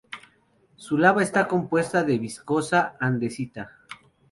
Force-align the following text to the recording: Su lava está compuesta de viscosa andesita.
Su 0.77 0.97
lava 0.97 1.21
está 1.21 1.47
compuesta 1.47 2.01
de 2.03 2.17
viscosa 2.17 2.97
andesita. 2.99 3.73